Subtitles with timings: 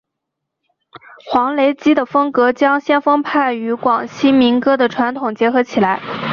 [1.31, 6.01] 黄雷基的风格将先锋派与广西民歌的传统结合起来。